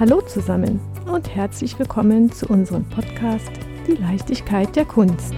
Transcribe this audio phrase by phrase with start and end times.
[0.00, 0.80] Hallo zusammen
[1.12, 3.50] und herzlich willkommen zu unserem Podcast
[3.86, 5.34] Die Leichtigkeit der Kunst.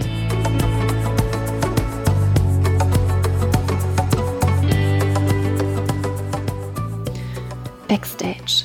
[7.89, 8.63] Backstage.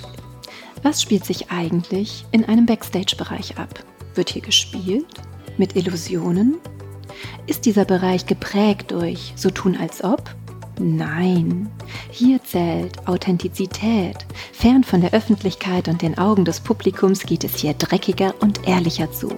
[0.85, 3.83] Was spielt sich eigentlich in einem Backstage-Bereich ab?
[4.15, 5.09] Wird hier gespielt?
[5.57, 6.59] Mit Illusionen?
[7.49, 10.33] Ist dieser Bereich geprägt durch so tun als ob?
[10.81, 11.69] Nein,
[12.11, 14.17] hier zählt Authentizität.
[14.53, 19.11] Fern von der Öffentlichkeit und den Augen des Publikums geht es hier dreckiger und ehrlicher
[19.11, 19.35] zu.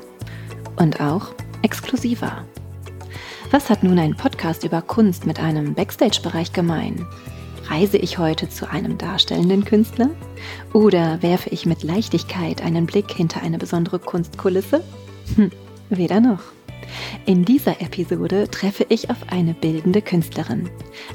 [0.77, 1.29] Und auch
[1.63, 2.45] exklusiver.
[3.51, 7.07] Was hat nun ein Podcast über Kunst mit einem Backstage-Bereich gemein?
[7.69, 10.11] Reise ich heute zu einem darstellenden Künstler?
[10.75, 14.85] Oder werfe ich mit Leichtigkeit einen Blick hinter eine besondere Kunstkulisse?
[15.37, 15.51] Hm,
[15.89, 16.41] weder noch.
[17.27, 20.71] In dieser Episode treffe ich auf eine bildende Künstlerin,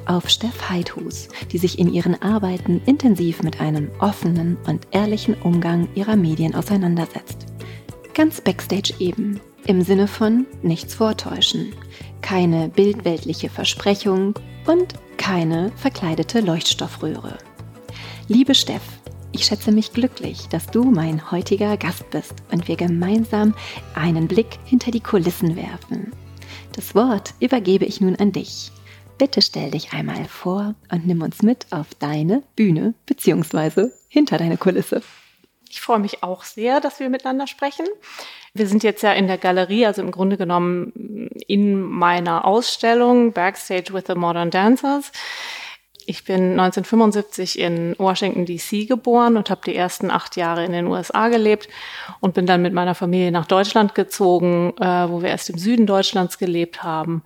[0.05, 5.87] auf Steff Heidhus, die sich in ihren Arbeiten intensiv mit einem offenen und ehrlichen Umgang
[5.95, 7.45] ihrer Medien auseinandersetzt.
[8.13, 11.73] Ganz backstage eben, im Sinne von nichts vortäuschen,
[12.21, 14.35] keine bildweltliche Versprechung
[14.67, 17.37] und keine verkleidete Leuchtstoffröhre.
[18.27, 18.81] Liebe Steff,
[19.35, 23.53] ich schätze mich glücklich, dass du mein heutiger Gast bist und wir gemeinsam
[23.93, 26.13] einen Blick hinter die Kulissen werfen.
[26.73, 28.71] Das Wort übergebe ich nun an dich.
[29.17, 33.89] Bitte stell dich einmal vor und nimm uns mit auf deine Bühne bzw.
[34.07, 35.01] hinter deine Kulisse.
[35.69, 37.85] Ich freue mich auch sehr, dass wir miteinander sprechen.
[38.53, 43.93] Wir sind jetzt ja in der Galerie, also im Grunde genommen in meiner Ausstellung Backstage
[43.93, 45.11] with the Modern Dancers.
[46.07, 50.87] Ich bin 1975 in Washington, DC geboren und habe die ersten acht Jahre in den
[50.87, 51.67] USA gelebt
[52.19, 55.87] und bin dann mit meiner Familie nach Deutschland gezogen, äh, wo wir erst im Süden
[55.87, 57.23] Deutschlands gelebt haben,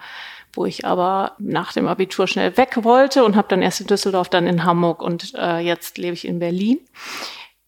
[0.54, 4.30] wo ich aber nach dem Abitur schnell weg wollte und habe dann erst in Düsseldorf,
[4.30, 6.80] dann in Hamburg und äh, jetzt lebe ich in Berlin.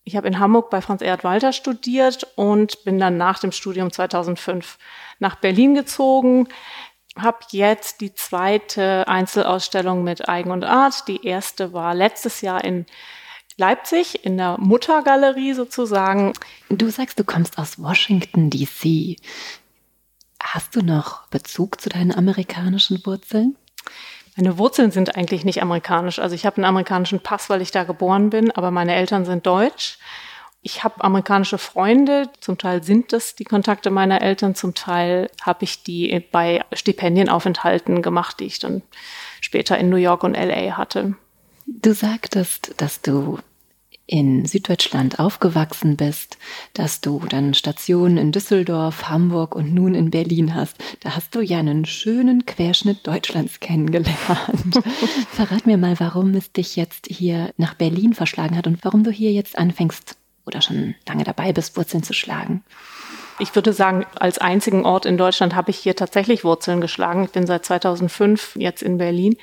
[0.03, 3.91] Ich habe in Hamburg bei Franz Erd Walter studiert und bin dann nach dem Studium
[3.91, 4.77] 2005
[5.19, 6.47] nach Berlin gezogen
[7.21, 11.07] habe jetzt die zweite Einzelausstellung mit Eigen und Art.
[11.07, 12.85] Die erste war letztes Jahr in
[13.57, 16.33] Leipzig in der Muttergalerie sozusagen.
[16.69, 19.17] Du sagst, du kommst aus Washington, DC.
[20.41, 23.55] Hast du noch Bezug zu deinen amerikanischen Wurzeln?
[24.35, 26.19] Meine Wurzeln sind eigentlich nicht amerikanisch.
[26.19, 29.45] Also ich habe einen amerikanischen Pass, weil ich da geboren bin, aber meine Eltern sind
[29.45, 29.99] deutsch.
[30.63, 35.63] Ich habe amerikanische Freunde, zum Teil sind das die Kontakte meiner Eltern, zum Teil habe
[35.63, 38.83] ich die bei Stipendienaufenthalten gemacht, die ich dann
[39.39, 41.15] später in New York und LA hatte.
[41.65, 43.39] Du sagtest, dass du
[44.05, 46.37] in Süddeutschland aufgewachsen bist,
[46.73, 50.75] dass du dann Stationen in Düsseldorf, Hamburg und nun in Berlin hast.
[50.99, 54.79] Da hast du ja einen schönen Querschnitt Deutschlands kennengelernt.
[55.31, 59.11] Verrat mir mal, warum es dich jetzt hier nach Berlin verschlagen hat und warum du
[59.11, 62.63] hier jetzt anfängst oder schon lange dabei bist, Wurzeln zu schlagen?
[63.39, 67.23] Ich würde sagen, als einzigen Ort in Deutschland habe ich hier tatsächlich Wurzeln geschlagen.
[67.23, 69.37] Ich bin seit 2005 jetzt in Berlin.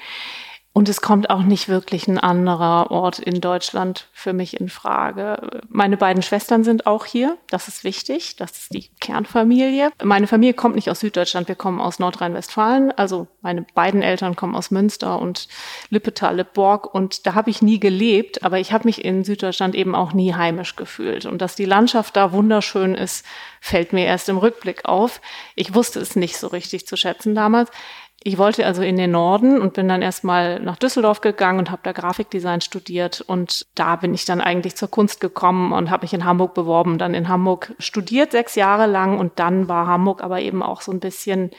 [0.78, 5.60] Und es kommt auch nicht wirklich ein anderer Ort in Deutschland für mich in Frage.
[5.68, 7.36] Meine beiden Schwestern sind auch hier.
[7.50, 8.36] Das ist wichtig.
[8.36, 9.90] Das ist die Kernfamilie.
[10.04, 11.48] Meine Familie kommt nicht aus Süddeutschland.
[11.48, 12.92] Wir kommen aus Nordrhein-Westfalen.
[12.92, 15.48] Also meine beiden Eltern kommen aus Münster und
[15.90, 16.94] Lippetal, Lippborg.
[16.94, 18.44] Und da habe ich nie gelebt.
[18.44, 21.26] Aber ich habe mich in Süddeutschland eben auch nie heimisch gefühlt.
[21.26, 23.26] Und dass die Landschaft da wunderschön ist,
[23.60, 25.20] fällt mir erst im Rückblick auf.
[25.56, 27.68] Ich wusste es nicht so richtig zu schätzen damals.
[28.28, 31.80] Ich wollte also in den Norden und bin dann erstmal nach Düsseldorf gegangen und habe
[31.82, 33.22] da Grafikdesign studiert.
[33.22, 36.98] Und da bin ich dann eigentlich zur Kunst gekommen und habe mich in Hamburg beworben,
[36.98, 39.18] dann in Hamburg studiert sechs Jahre lang.
[39.18, 41.52] Und dann war Hamburg aber eben auch so ein bisschen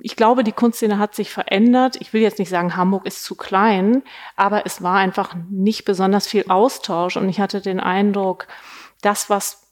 [0.00, 1.96] ich glaube, die Kunstszene hat sich verändert.
[2.00, 4.02] Ich will jetzt nicht sagen, Hamburg ist zu klein,
[4.34, 7.16] aber es war einfach nicht besonders viel Austausch.
[7.16, 8.48] Und ich hatte den Eindruck,
[9.00, 9.68] das, was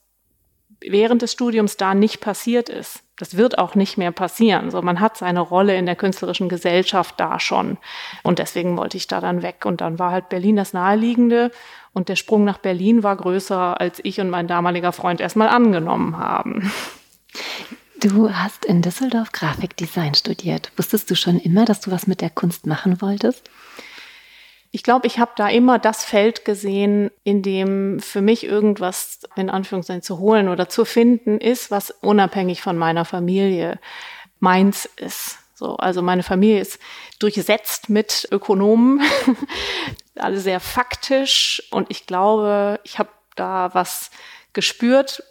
[0.80, 4.71] während des Studiums da nicht passiert ist, das wird auch nicht mehr passieren.
[4.71, 7.78] So, man hat seine Rolle in der künstlerischen Gesellschaft da schon.
[8.22, 9.65] Und deswegen wollte ich da dann weg.
[9.65, 11.51] Und dann war halt Berlin das Naheliegende.
[11.95, 16.18] Und der Sprung nach Berlin war größer, als ich und mein damaliger Freund erstmal angenommen
[16.18, 16.71] haben.
[18.01, 20.71] Du hast in Düsseldorf Grafikdesign studiert.
[20.77, 23.48] Wusstest du schon immer, dass du was mit der Kunst machen wolltest?
[24.76, 29.48] Ich glaube, ich habe da immer das Feld gesehen, in dem für mich irgendwas in
[29.48, 33.80] Anführungszeichen zu holen oder zu finden ist, was unabhängig von meiner Familie
[34.38, 35.38] meins ist.
[35.54, 36.78] So, also meine Familie ist
[37.18, 39.00] durchsetzt mit Ökonomen,
[40.14, 44.10] alle sehr faktisch und ich glaube, ich habe da was
[44.52, 45.22] gespürt,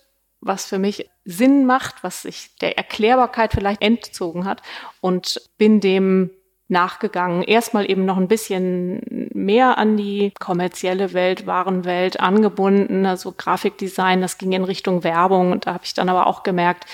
[0.42, 4.64] was für mich Sinn macht, was sich der Erklärbarkeit vielleicht entzogen hat
[5.02, 6.32] und bin dem
[6.68, 7.44] nachgegangen.
[7.44, 14.38] Erstmal eben noch ein bisschen mehr an die kommerzielle Welt, Warenwelt angebunden, also Grafikdesign, das
[14.38, 16.86] ging in Richtung Werbung und da habe ich dann aber auch gemerkt,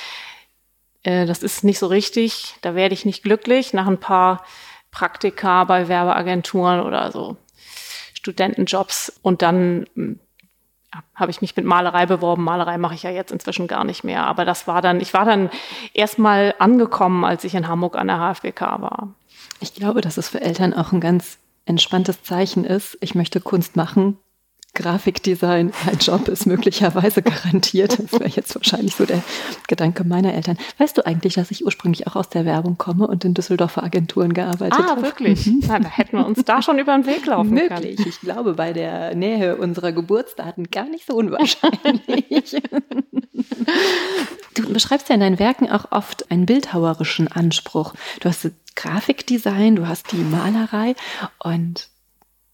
[1.03, 4.43] äh, das ist nicht so richtig, da werde ich nicht glücklich nach ein paar
[4.91, 7.37] Praktika bei Werbeagenturen oder so
[8.13, 10.19] Studentenjobs und dann hm,
[11.15, 12.43] habe ich mich mit Malerei beworben.
[12.43, 14.25] Malerei mache ich ja jetzt inzwischen gar nicht mehr.
[14.25, 15.49] Aber das war dann, ich war dann
[15.93, 19.09] erstmal angekommen, als ich in Hamburg an der HFBK war.
[19.59, 22.97] Ich glaube, dass es für Eltern auch ein ganz entspanntes Zeichen ist.
[23.01, 24.17] Ich möchte Kunst machen.
[24.73, 27.99] Grafikdesign, ein Job ist möglicherweise garantiert.
[27.99, 29.21] Das wäre jetzt wahrscheinlich so der
[29.67, 30.57] Gedanke meiner Eltern.
[30.77, 34.33] Weißt du eigentlich, dass ich ursprünglich auch aus der Werbung komme und in Düsseldorfer Agenturen
[34.33, 35.01] gearbeitet ah, habe?
[35.01, 35.45] Ah, wirklich?
[35.45, 35.63] Mhm.
[35.67, 37.69] Na, da hätten wir uns da schon über den Weg laufen Möglich.
[37.69, 37.89] können.
[37.89, 38.07] Möglich.
[38.07, 42.61] Ich glaube, bei der Nähe unserer Geburtsdaten gar nicht so unwahrscheinlich.
[44.53, 47.93] Du beschreibst ja in deinen Werken auch oft einen bildhauerischen Anspruch.
[48.19, 50.95] Du hast Grafikdesign, du hast die Malerei
[51.39, 51.89] und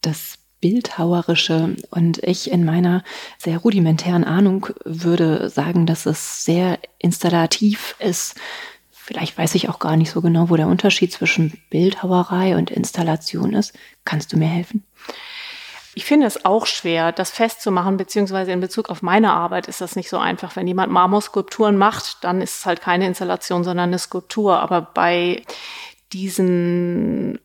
[0.02, 1.76] das Bildhauerische.
[1.90, 3.04] Und ich in meiner
[3.38, 8.36] sehr rudimentären Ahnung würde sagen, dass es sehr installativ ist.
[8.92, 13.54] Vielleicht weiß ich auch gar nicht so genau, wo der Unterschied zwischen Bildhauerei und Installation
[13.54, 13.74] ist.
[14.04, 14.84] Kannst du mir helfen?
[15.98, 19.96] Ich finde es auch schwer, das festzumachen, beziehungsweise in Bezug auf meine Arbeit ist das
[19.96, 20.56] nicht so einfach.
[20.56, 24.60] Wenn jemand Marmorskulpturen macht, dann ist es halt keine Installation, sondern eine Skulptur.
[24.60, 25.42] Aber bei
[26.14, 27.40] diesen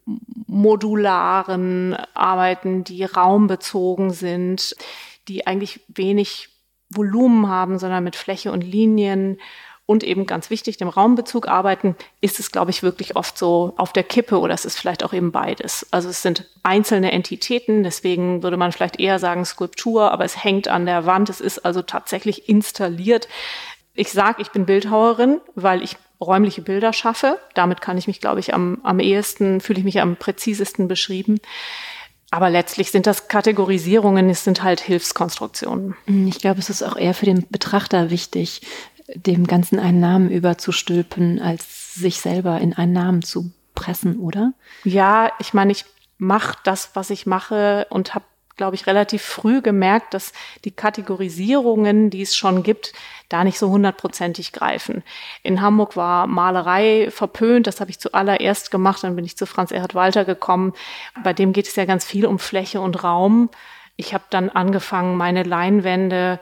[0.47, 4.77] modularen Arbeiten, die raumbezogen sind,
[5.29, 6.49] die eigentlich wenig
[6.91, 9.39] Volumen haben, sondern mit Fläche und Linien
[9.85, 13.93] und eben ganz wichtig, dem Raumbezug arbeiten, ist es, glaube ich, wirklich oft so auf
[13.93, 15.87] der Kippe oder es ist vielleicht auch eben beides.
[15.91, 20.69] Also es sind einzelne Entitäten, deswegen würde man vielleicht eher sagen Skulptur, aber es hängt
[20.69, 23.29] an der Wand, es ist also tatsächlich installiert.
[23.95, 27.39] Ich sage, ich bin Bildhauerin, weil ich räumliche Bilder schaffe.
[27.55, 31.41] Damit kann ich mich, glaube ich, am, am ehesten, fühle ich mich am präzisesten beschrieben.
[32.31, 35.95] Aber letztlich sind das Kategorisierungen, es sind halt Hilfskonstruktionen.
[36.27, 38.63] Ich glaube, es ist auch eher für den Betrachter wichtig,
[39.15, 44.55] dem Ganzen einen Namen überzustülpen, als sich selber in einen Namen zu pressen, oder?
[44.85, 45.85] Ja, ich meine, ich
[46.17, 48.25] mache das, was ich mache und habe
[48.57, 50.33] glaube ich, relativ früh gemerkt, dass
[50.65, 52.93] die Kategorisierungen, die es schon gibt,
[53.29, 55.03] da nicht so hundertprozentig greifen.
[55.43, 59.71] In Hamburg war Malerei verpönt, das habe ich zuallererst gemacht, dann bin ich zu Franz
[59.71, 60.75] Erhard Walter gekommen.
[61.25, 63.51] Bei dem geht es ja ganz viel um Fläche und Raum.
[63.97, 66.41] Ich habe dann angefangen, meine Leinwände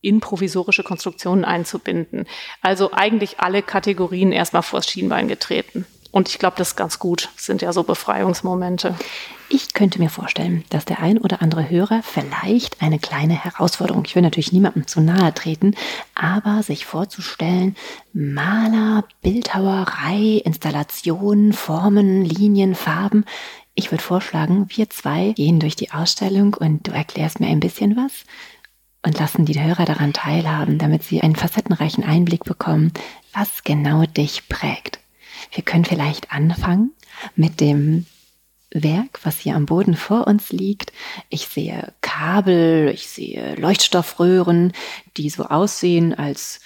[0.00, 2.26] in provisorische Konstruktionen einzubinden.
[2.62, 5.86] Also eigentlich alle Kategorien erstmal vors Schienbein getreten.
[6.10, 7.28] Und ich glaube, das ist ganz gut.
[7.36, 8.96] Das sind ja so Befreiungsmomente.
[9.48, 14.14] Ich könnte mir vorstellen, dass der ein oder andere Hörer vielleicht eine kleine Herausforderung, ich
[14.14, 15.74] will natürlich niemandem zu nahe treten,
[16.14, 17.76] aber sich vorzustellen,
[18.12, 23.24] Maler, Bildhauerei, Installationen, Formen, Linien, Farben.
[23.74, 27.96] Ich würde vorschlagen, wir zwei gehen durch die Ausstellung und du erklärst mir ein bisschen
[27.96, 28.24] was
[29.04, 32.92] und lassen die Hörer daran teilhaben, damit sie einen facettenreichen Einblick bekommen,
[33.32, 34.99] was genau dich prägt.
[35.52, 36.92] Wir können vielleicht anfangen
[37.36, 38.06] mit dem
[38.72, 40.92] Werk, was hier am Boden vor uns liegt.
[41.28, 44.72] Ich sehe Kabel, ich sehe Leuchtstoffröhren,
[45.16, 46.60] die so aussehen, als,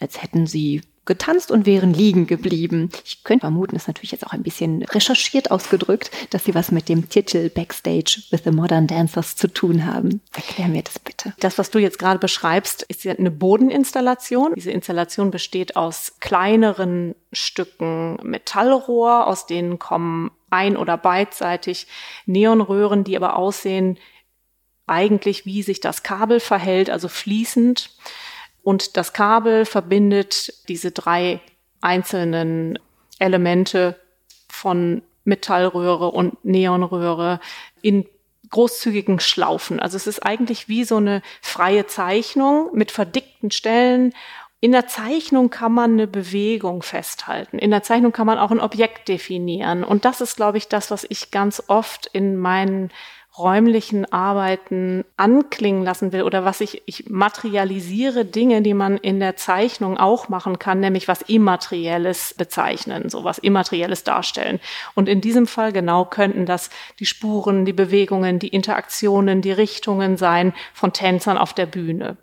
[0.00, 2.90] als hätten sie getanzt und wären liegen geblieben.
[3.04, 6.88] Ich könnte vermuten, ist natürlich jetzt auch ein bisschen recherchiert ausgedrückt, dass sie was mit
[6.88, 10.20] dem Titel Backstage with the Modern Dancers zu tun haben.
[10.34, 11.34] Erklär mir das bitte.
[11.40, 14.54] Das, was du jetzt gerade beschreibst, ist ja eine Bodeninstallation.
[14.54, 21.86] Diese Installation besteht aus kleineren Stücken Metallrohr, aus denen kommen ein- oder beidseitig
[22.26, 23.98] Neonröhren, die aber aussehen
[24.86, 27.90] eigentlich, wie sich das Kabel verhält, also fließend.
[28.66, 31.38] Und das Kabel verbindet diese drei
[31.82, 32.80] einzelnen
[33.20, 33.94] Elemente
[34.48, 37.38] von Metallröhre und Neonröhre
[37.80, 38.06] in
[38.50, 39.78] großzügigen Schlaufen.
[39.78, 44.12] Also es ist eigentlich wie so eine freie Zeichnung mit verdickten Stellen.
[44.58, 47.60] In der Zeichnung kann man eine Bewegung festhalten.
[47.60, 49.84] In der Zeichnung kann man auch ein Objekt definieren.
[49.84, 52.90] Und das ist, glaube ich, das, was ich ganz oft in meinen
[53.38, 59.36] räumlichen Arbeiten anklingen lassen will oder was ich, ich materialisiere Dinge, die man in der
[59.36, 64.60] Zeichnung auch machen kann, nämlich was Immaterielles bezeichnen, so was Immaterielles darstellen.
[64.94, 70.16] Und in diesem Fall genau könnten das die Spuren, die Bewegungen, die Interaktionen, die Richtungen
[70.16, 72.16] sein von Tänzern auf der Bühne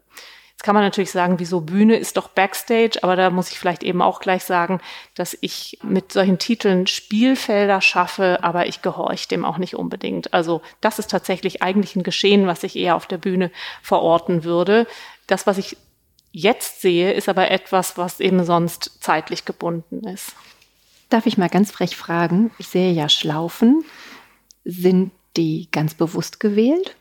[0.63, 4.01] kann man natürlich sagen, wieso Bühne ist doch Backstage, aber da muss ich vielleicht eben
[4.01, 4.79] auch gleich sagen,
[5.13, 10.34] dass ich mit solchen Titeln Spielfelder schaffe, aber ich gehorche dem auch nicht unbedingt.
[10.34, 13.51] Also das ist tatsächlich eigentlich ein Geschehen, was ich eher auf der Bühne
[13.82, 14.88] verorten würde.
[15.27, 15.75] Das, was ich
[16.32, 20.34] jetzt sehe, ist aber etwas, was eben sonst zeitlich gebunden ist.
[21.10, 22.51] darf ich mal ganz frech fragen.
[22.58, 23.84] Ich sehe ja Schlaufen.
[24.63, 26.96] Sind die ganz bewusst gewählt?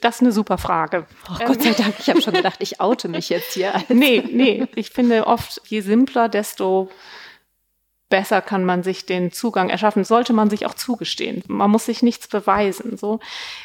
[0.00, 1.06] Das ist eine super Frage.
[1.28, 3.72] Oh, Gott sei Dank, ich habe schon gedacht, ich oute mich jetzt hier.
[3.88, 6.88] nee, nee, ich finde oft, je simpler, desto
[8.08, 10.04] besser kann man sich den Zugang erschaffen.
[10.04, 11.42] Sollte man sich auch zugestehen.
[11.46, 13.20] Man muss sich nichts beweisen, so.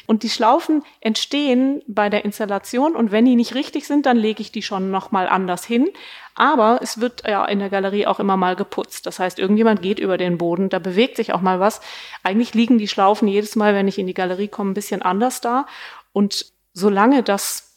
[0.06, 4.42] Und die Schlaufen entstehen bei der Installation und wenn die nicht richtig sind, dann lege
[4.42, 5.88] ich die schon nochmal anders hin.
[6.34, 9.06] Aber es wird ja in der Galerie auch immer mal geputzt.
[9.06, 11.80] Das heißt, irgendjemand geht über den Boden, da bewegt sich auch mal was.
[12.22, 15.40] Eigentlich liegen die Schlaufen jedes Mal, wenn ich in die Galerie komme, ein bisschen anders
[15.40, 15.66] da.
[16.14, 17.74] Und solange das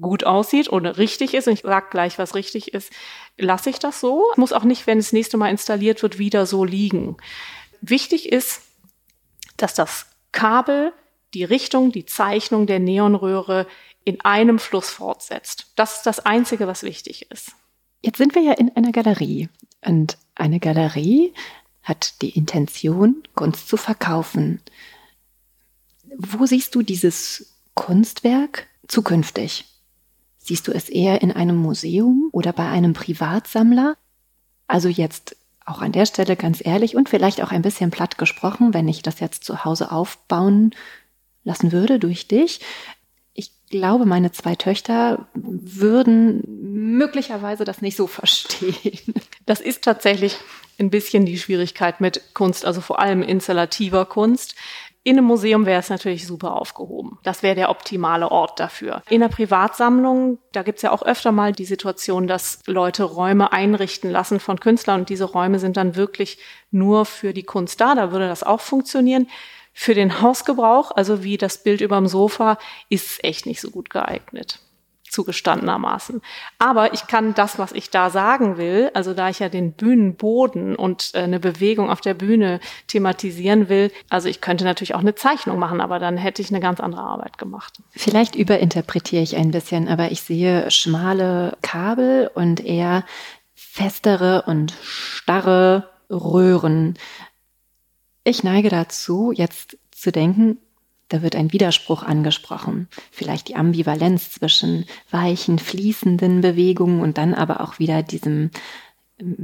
[0.00, 2.92] gut aussieht oder richtig ist, und ich sage gleich, was richtig ist,
[3.38, 4.24] lasse ich das so.
[4.36, 7.16] Muss auch nicht, wenn es nächste Mal installiert wird, wieder so liegen.
[7.80, 8.62] Wichtig ist,
[9.56, 10.92] dass das Kabel
[11.34, 13.66] die Richtung, die Zeichnung der Neonröhre
[14.04, 15.72] in einem Fluss fortsetzt.
[15.76, 17.52] Das ist das Einzige, was wichtig ist.
[18.02, 19.48] Jetzt sind wir ja in einer Galerie
[19.84, 21.32] und eine Galerie
[21.82, 24.60] hat die Intention, Kunst zu verkaufen.
[26.16, 29.64] Wo siehst du dieses Kunstwerk zukünftig?
[30.36, 33.96] Siehst du es eher in einem Museum oder bei einem Privatsammler?
[34.66, 35.34] Also jetzt
[35.64, 39.00] auch an der Stelle ganz ehrlich und vielleicht auch ein bisschen platt gesprochen, wenn ich
[39.00, 40.72] das jetzt zu Hause aufbauen
[41.42, 42.60] lassen würde durch dich.
[43.32, 46.42] Ich glaube, meine zwei Töchter würden
[46.98, 49.14] möglicherweise das nicht so verstehen.
[49.46, 50.36] Das ist tatsächlich
[50.78, 54.54] ein bisschen die Schwierigkeit mit Kunst, also vor allem installativer Kunst.
[55.02, 57.18] In einem Museum wäre es natürlich super aufgehoben.
[57.22, 59.02] Das wäre der optimale Ort dafür.
[59.08, 63.52] In einer Privatsammlung, da gibt es ja auch öfter mal die Situation, dass Leute Räume
[63.52, 66.38] einrichten lassen von Künstlern und diese Räume sind dann wirklich
[66.70, 67.94] nur für die Kunst da.
[67.94, 69.26] Da würde das auch funktionieren.
[69.72, 72.58] Für den Hausgebrauch, also wie das Bild überm Sofa,
[72.90, 74.60] ist es echt nicht so gut geeignet
[75.10, 76.22] zugestandenermaßen.
[76.58, 80.76] Aber ich kann das, was ich da sagen will, also da ich ja den Bühnenboden
[80.76, 85.14] und äh, eine Bewegung auf der Bühne thematisieren will, also ich könnte natürlich auch eine
[85.14, 87.80] Zeichnung machen, aber dann hätte ich eine ganz andere Arbeit gemacht.
[87.90, 93.04] Vielleicht überinterpretiere ich ein bisschen, aber ich sehe schmale Kabel und eher
[93.54, 96.98] festere und starre Röhren.
[98.24, 100.58] Ich neige dazu, jetzt zu denken,
[101.10, 107.60] da wird ein Widerspruch angesprochen, vielleicht die Ambivalenz zwischen weichen, fließenden Bewegungen und dann aber
[107.60, 108.50] auch wieder diesem,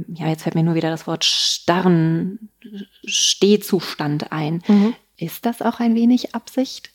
[0.07, 2.49] ja, jetzt fällt mir nur wieder das Wort starren
[3.05, 4.63] Stehzustand ein.
[4.67, 4.95] Mhm.
[5.17, 6.91] Ist das auch ein wenig Absicht?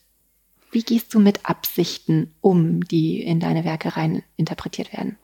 [0.71, 5.17] Wie gehst du mit Absichten um, die in deine Werke rein interpretiert werden?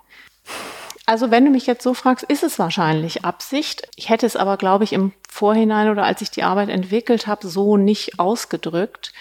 [1.09, 3.89] Also wenn du mich jetzt so fragst, ist es wahrscheinlich Absicht.
[3.95, 7.47] Ich hätte es aber, glaube ich, im Vorhinein oder als ich die Arbeit entwickelt habe,
[7.47, 9.11] so nicht ausgedrückt.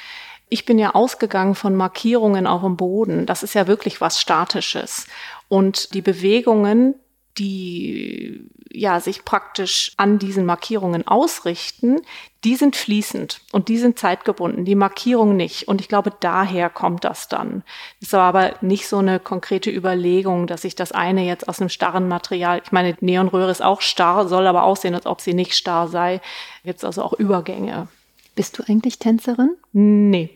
[0.50, 3.24] Ich bin ja ausgegangen von Markierungen auf dem Boden.
[3.24, 5.06] Das ist ja wirklich was Statisches.
[5.48, 6.94] Und die Bewegungen,
[7.38, 12.00] die ja sich praktisch an diesen Markierungen ausrichten,
[12.44, 15.66] die sind fließend und die sind zeitgebunden, die Markierung nicht.
[15.66, 17.62] Und ich glaube, daher kommt das dann.
[18.00, 21.70] Das war aber nicht so eine konkrete Überlegung, dass ich das eine jetzt aus einem
[21.70, 25.54] starren Material, ich meine, Neonröhre ist auch starr, soll aber aussehen, als ob sie nicht
[25.54, 26.20] starr sei.
[26.62, 27.88] Jetzt also auch Übergänge.
[28.34, 29.56] Bist du eigentlich Tänzerin?
[29.72, 30.30] Nee.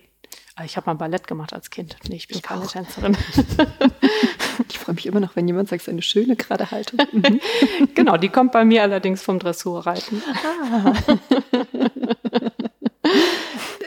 [0.65, 1.97] Ich habe mal Ballett gemacht als Kind.
[2.09, 2.71] Nee, ich bin ich keine auch.
[2.71, 3.17] Tänzerin.
[4.83, 6.99] ich freue mich immer noch, wenn jemand sagt, eine schöne gerade Haltung.
[7.13, 7.41] Mhm.
[7.95, 10.23] genau, die kommt bei mir allerdings vom Dressurreiten.
[10.45, 10.95] Ah.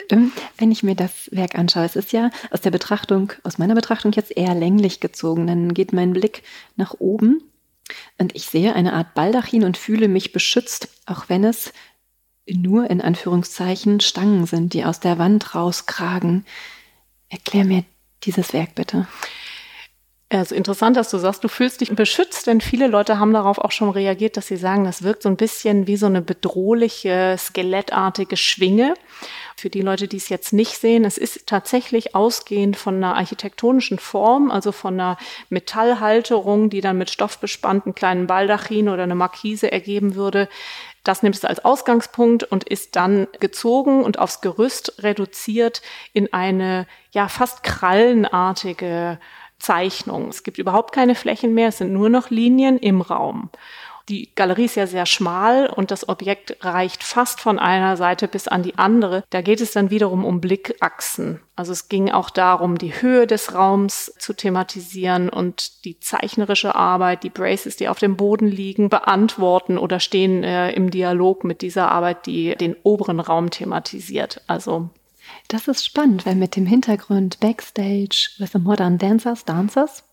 [0.08, 3.74] Ähm, wenn ich mir das Werk anschaue, es ist ja aus der Betrachtung, aus meiner
[3.74, 5.48] Betrachtung jetzt eher länglich gezogen.
[5.48, 6.44] Dann geht mein Blick
[6.76, 7.42] nach oben
[8.16, 11.72] und ich sehe eine Art Baldachin und fühle mich beschützt, auch wenn es
[12.48, 16.46] nur in Anführungszeichen Stangen sind, die aus der Wand rauskragen.
[17.28, 17.84] Erklär mir
[18.22, 19.08] dieses Werk bitte.
[20.28, 23.70] Also interessant, dass du sagst, du fühlst dich beschützt, denn viele Leute haben darauf auch
[23.70, 28.36] schon reagiert, dass sie sagen, das wirkt so ein bisschen wie so eine bedrohliche, skelettartige
[28.36, 28.94] Schwinge.
[29.56, 34.00] Für die Leute, die es jetzt nicht sehen, es ist tatsächlich ausgehend von einer architektonischen
[34.00, 35.16] Form, also von einer
[35.48, 40.48] Metallhalterung, die dann mit Stoff bespannten kleinen Baldachin oder eine Markise ergeben würde,
[41.04, 45.80] das nimmt es als Ausgangspunkt und ist dann gezogen und aufs Gerüst reduziert
[46.12, 49.20] in eine ja fast krallenartige
[49.58, 50.28] Zeichnung.
[50.28, 53.50] Es gibt überhaupt keine Flächen mehr, es sind nur noch Linien im Raum.
[54.08, 58.46] Die Galerie ist ja sehr schmal und das Objekt reicht fast von einer Seite bis
[58.46, 59.24] an die andere.
[59.30, 61.40] Da geht es dann wiederum um Blickachsen.
[61.56, 67.24] Also es ging auch darum, die Höhe des Raums zu thematisieren und die zeichnerische Arbeit,
[67.24, 71.90] die Braces, die auf dem Boden liegen, beantworten oder stehen äh, im Dialog mit dieser
[71.90, 74.40] Arbeit, die den oberen Raum thematisiert.
[74.46, 74.88] Also
[75.48, 80.04] das ist spannend, weil mit dem Hintergrund Backstage with the Modern Dancers, Dancers,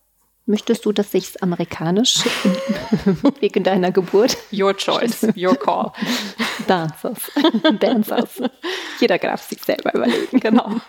[0.46, 2.18] Möchtest du, dass ich es amerikanisch
[3.40, 4.36] wegen deiner Geburt?
[4.52, 5.94] Your choice, your call.
[6.68, 7.32] Dancers.
[7.80, 8.42] Dancers.
[9.00, 10.42] Jeder darf sich selber überlegen.
[10.42, 10.82] Genau.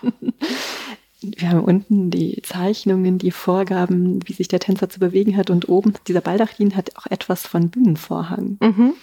[1.37, 5.49] Wir haben unten die Zeichnungen, die Vorgaben, wie sich der Tänzer zu bewegen hat.
[5.49, 8.57] Und oben, dieser Baldachin hat auch etwas von Bühnenvorhang.
[8.61, 8.93] Mhm.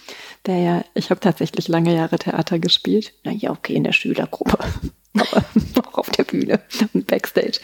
[0.45, 3.13] Der ja, ich habe tatsächlich lange Jahre Theater gespielt.
[3.23, 4.59] Na ja, okay, in der Schülergruppe.
[5.13, 5.43] Aber
[5.87, 6.59] auch auf der Bühne
[6.93, 7.59] und Backstage.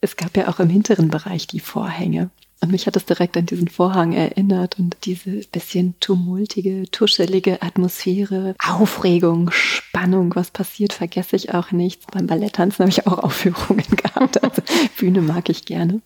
[0.00, 2.30] Es gab ja auch im hinteren Bereich die Vorhänge.
[2.60, 8.56] Und mich hat es direkt an diesen Vorhang erinnert und diese bisschen tumultige, tuschelige Atmosphäre,
[8.58, 12.06] Aufregung, Spannung, was passiert, vergesse ich auch nichts.
[12.10, 14.62] Beim Balletttanzen habe ich auch Aufführungen gehabt, also
[14.96, 16.00] Bühne mag ich gerne.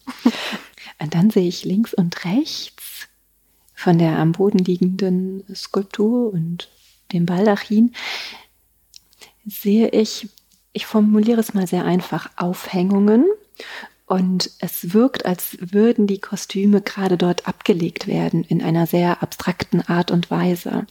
[0.99, 3.09] Und dann sehe ich links und rechts
[3.75, 6.69] von der am Boden liegenden Skulptur und
[7.13, 7.93] dem Baldachin
[9.47, 10.29] sehe ich,
[10.73, 13.25] ich formuliere es mal sehr einfach, Aufhängungen
[14.13, 19.81] und es wirkt, als würden die Kostüme gerade dort abgelegt werden in einer sehr abstrakten
[19.81, 20.87] Art und Weise.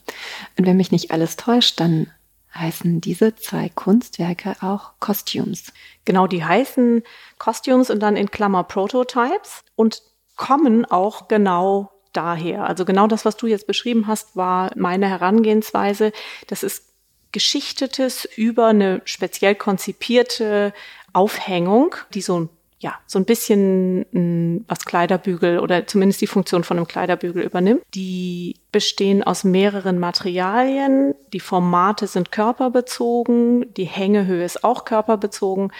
[0.58, 2.10] Und wenn mich nicht alles täuscht, dann
[2.52, 5.72] heißen diese zwei Kunstwerke auch Costumes.
[6.04, 7.04] Genau, die heißen
[7.38, 10.02] Costumes und dann in Klammer Prototypes und
[10.34, 12.66] kommen auch genau daher.
[12.66, 16.10] Also genau das, was du jetzt beschrieben hast, war meine Herangehensweise.
[16.48, 16.86] Das ist
[17.30, 20.72] Geschichtetes über eine speziell konzipierte
[21.12, 22.48] Aufhängung, die so ein
[22.82, 27.82] ja, so ein bisschen hm, was Kleiderbügel oder zumindest die Funktion von einem Kleiderbügel übernimmt.
[27.94, 31.14] Die bestehen aus mehreren Materialien.
[31.32, 35.72] Die Formate sind körperbezogen, die Hängehöhe ist auch körperbezogen,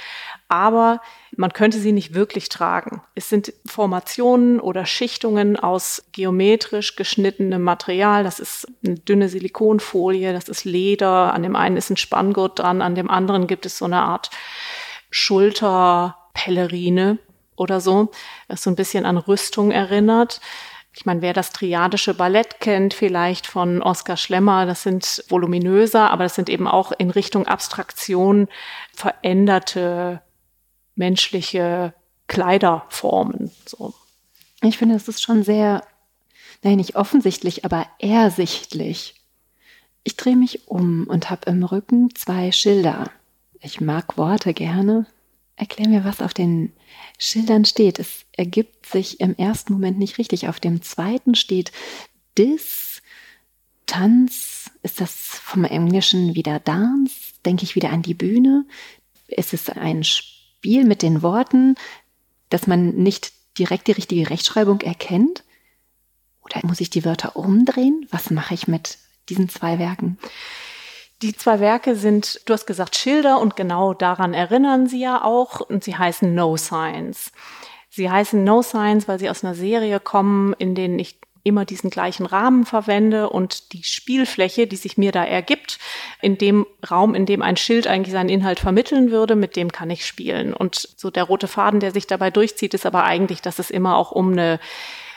[0.46, 1.00] aber
[1.36, 3.02] man könnte sie nicht wirklich tragen.
[3.16, 8.22] Es sind Formationen oder Schichtungen aus geometrisch geschnittenem Material.
[8.22, 11.34] Das ist eine dünne Silikonfolie, das ist Leder.
[11.34, 14.30] An dem einen ist ein Spanngurt dran, an dem anderen gibt es so eine Art
[15.10, 17.18] Schulter Pellerine
[17.56, 18.10] oder so,
[18.48, 20.40] das so ein bisschen an Rüstung erinnert.
[20.94, 26.24] Ich meine, wer das triadische Ballett kennt, vielleicht von Oskar Schlemmer, das sind voluminöser, aber
[26.24, 28.48] das sind eben auch in Richtung Abstraktion
[28.94, 30.20] veränderte
[30.94, 31.94] menschliche
[32.26, 33.50] Kleiderformen.
[33.66, 33.94] So.
[34.62, 35.82] Ich finde, es ist schon sehr,
[36.62, 39.14] nein, nicht offensichtlich, aber ersichtlich.
[40.04, 43.10] Ich drehe mich um und habe im Rücken zwei Schilder.
[43.60, 45.06] Ich mag Worte gerne,
[45.56, 46.72] Erklär mir, was auf den
[47.18, 47.98] Schildern steht.
[47.98, 50.48] Es ergibt sich im ersten Moment nicht richtig.
[50.48, 51.72] Auf dem zweiten steht
[52.38, 53.02] Dis,
[53.86, 54.70] Tanz.
[54.82, 57.14] Ist das vom Englischen wieder Dance?
[57.44, 58.64] Denke ich wieder an die Bühne?
[59.28, 61.76] Ist es ein Spiel mit den Worten,
[62.48, 65.44] dass man nicht direkt die richtige Rechtschreibung erkennt?
[66.42, 68.06] Oder muss ich die Wörter umdrehen?
[68.10, 70.18] Was mache ich mit diesen zwei Werken?
[71.22, 75.60] Die zwei Werke sind, du hast gesagt, Schilder und genau daran erinnern sie ja auch
[75.60, 77.30] und sie heißen No Science.
[77.88, 81.90] Sie heißen No Science, weil sie aus einer Serie kommen, in denen ich immer diesen
[81.90, 85.78] gleichen Rahmen verwende und die Spielfläche, die sich mir da ergibt,
[86.20, 89.90] in dem Raum, in dem ein Schild eigentlich seinen Inhalt vermitteln würde, mit dem kann
[89.90, 90.54] ich spielen.
[90.54, 93.96] Und so der rote Faden, der sich dabei durchzieht, ist aber eigentlich, dass es immer
[93.96, 94.58] auch um eine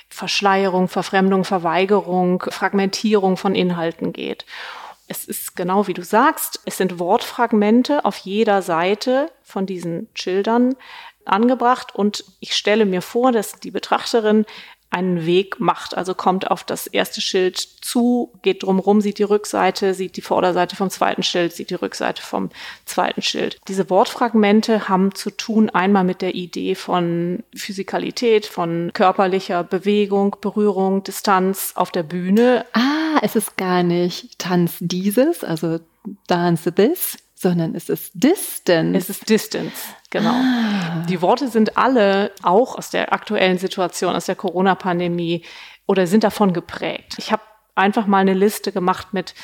[0.10, 4.46] Verschleierung, Verfremdung, Verweigerung, Fragmentierung von Inhalten geht.
[5.08, 10.76] Es ist genau wie du sagst, es sind Wortfragmente auf jeder Seite von diesen Schildern
[11.26, 11.94] angebracht.
[11.94, 14.46] Und ich stelle mir vor, dass die Betrachterin
[14.96, 15.98] einen Weg macht.
[15.98, 20.78] Also kommt auf das erste Schild zu, geht drumrum, sieht die Rückseite, sieht die Vorderseite
[20.78, 22.50] vom zweiten Schild, sieht die Rückseite vom
[22.86, 23.60] zweiten Schild.
[23.68, 31.04] Diese Wortfragmente haben zu tun einmal mit der Idee von Physikalität, von körperlicher Bewegung, Berührung,
[31.04, 32.66] Distanz auf der Bühne.
[32.72, 35.80] Ah, es ist gar nicht Tanz dieses, also
[36.28, 38.98] Dance this, sondern es ist Distance.
[38.98, 40.32] Es ist Distance, genau.
[40.32, 41.06] Ah.
[41.08, 45.46] Die Worte sind alle auch aus der aktuellen Situation, aus der Corona-Pandemie
[45.86, 47.14] oder sind davon geprägt.
[47.20, 47.44] Ich habe
[47.76, 49.36] einfach mal eine Liste gemacht mit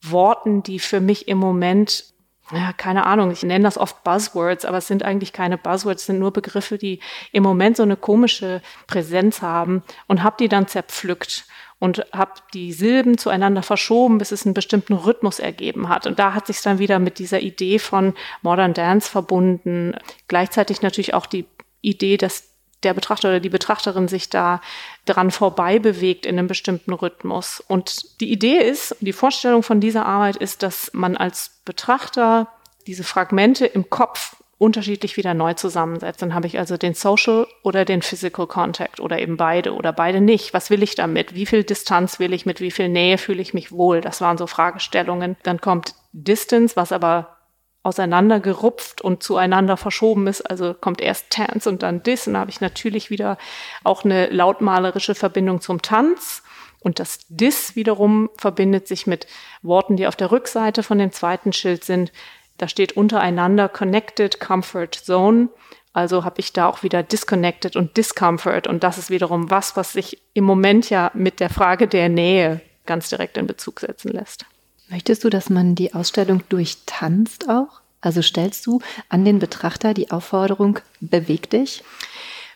[0.00, 2.04] Worten, die für mich im Moment
[2.52, 6.06] ja, keine Ahnung, ich nenne das oft Buzzwords, aber es sind eigentlich keine Buzzwords, es
[6.06, 10.66] sind nur Begriffe, die im Moment so eine komische Präsenz haben und habe die dann
[10.66, 11.44] zerpflückt
[11.80, 16.06] und habe die Silben zueinander verschoben, bis es einen bestimmten Rhythmus ergeben hat.
[16.06, 19.94] Und da hat sich dann wieder mit dieser Idee von Modern Dance verbunden.
[20.28, 21.46] Gleichzeitig natürlich auch die
[21.80, 22.50] Idee, dass
[22.82, 24.60] der Betrachter oder die Betrachterin sich da
[25.06, 27.60] dran vorbei bewegt in einem bestimmten Rhythmus.
[27.66, 32.48] Und die Idee ist, die Vorstellung von dieser Arbeit ist, dass man als Betrachter
[32.86, 36.20] diese Fragmente im Kopf unterschiedlich wieder neu zusammensetzt.
[36.20, 40.20] Dann habe ich also den Social oder den Physical Contact oder eben beide oder beide
[40.20, 40.52] nicht.
[40.52, 41.34] Was will ich damit?
[41.34, 42.60] Wie viel Distanz will ich mit?
[42.60, 44.02] Wie viel Nähe fühle ich mich wohl?
[44.02, 45.38] Das waren so Fragestellungen.
[45.44, 47.38] Dann kommt Distance, was aber
[47.82, 50.42] auseinandergerupft und zueinander verschoben ist.
[50.42, 52.26] Also kommt erst Tanz und dann Dis.
[52.26, 53.38] Und da habe ich natürlich wieder
[53.82, 56.42] auch eine lautmalerische Verbindung zum Tanz.
[56.80, 59.26] Und das Dis wiederum verbindet sich mit
[59.62, 62.12] Worten, die auf der Rückseite von dem zweiten Schild sind.
[62.60, 65.48] Da steht untereinander Connected Comfort Zone.
[65.94, 68.66] Also habe ich da auch wieder Disconnected und Discomfort.
[68.68, 72.60] Und das ist wiederum was, was sich im Moment ja mit der Frage der Nähe
[72.84, 74.44] ganz direkt in Bezug setzen lässt.
[74.90, 77.80] Möchtest du, dass man die Ausstellung durchtanzt auch?
[78.02, 81.82] Also stellst du an den Betrachter die Aufforderung, beweg dich?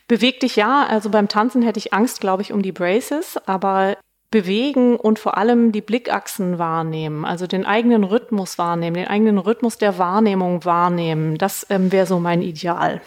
[0.07, 0.85] Beweg dich ja.
[0.85, 3.97] Also beim Tanzen hätte ich Angst, glaube ich, um die Braces, aber
[4.35, 9.77] bewegen und vor allem die Blickachsen wahrnehmen, also den eigenen Rhythmus wahrnehmen, den eigenen Rhythmus
[9.77, 11.37] der Wahrnehmung wahrnehmen.
[11.37, 12.99] Das ähm, wäre so mein Ideal.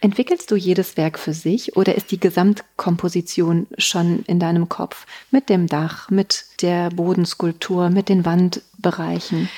[0.00, 5.48] Entwickelst du jedes Werk für sich oder ist die Gesamtkomposition schon in deinem Kopf mit
[5.48, 9.48] dem Dach, mit der Bodenskulptur, mit den Wandbereichen?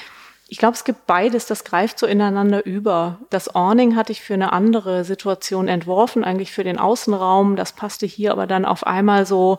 [0.49, 3.21] Ich glaube, es gibt beides, das greift so ineinander über.
[3.31, 7.57] Das Awning hatte ich für eine andere Situation entworfen, eigentlich für den Außenraum.
[7.57, 9.59] Das passte hier aber dann auf einmal so,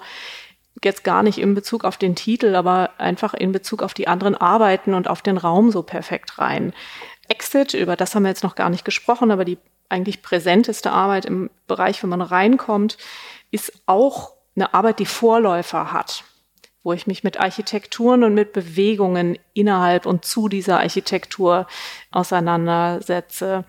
[0.84, 4.36] jetzt gar nicht in Bezug auf den Titel, aber einfach in Bezug auf die anderen
[4.36, 6.74] Arbeiten und auf den Raum so perfekt rein.
[7.30, 9.58] Exit, über das haben wir jetzt noch gar nicht gesprochen, aber die
[9.90, 12.98] eigentlich präsenteste Arbeit im Bereich, wenn man reinkommt,
[13.52, 16.24] ist auch eine Arbeit, die Vorläufer hat,
[16.84, 21.68] wo ich mich mit Architekturen und mit Bewegungen innerhalb und zu dieser Architektur
[22.12, 23.66] auseinandersetze.